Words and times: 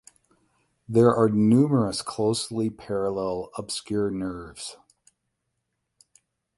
There 0.89 1.15
are 1.15 1.29
numerous 1.29 2.01
closely 2.01 2.71
parallel 2.71 3.51
obscure 3.55 4.09
nerves. 4.09 4.75